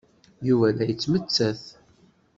[0.47, 1.63] Yuba la yettmettat.